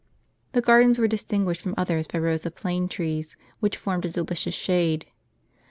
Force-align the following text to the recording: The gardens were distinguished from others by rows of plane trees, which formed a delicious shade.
The 0.53 0.61
gardens 0.61 0.97
were 0.97 1.07
distinguished 1.07 1.61
from 1.61 1.75
others 1.77 2.07
by 2.07 2.17
rows 2.17 2.43
of 2.47 2.55
plane 2.55 2.89
trees, 2.89 3.37
which 3.59 3.77
formed 3.77 4.03
a 4.03 4.09
delicious 4.09 4.55
shade. 4.55 5.05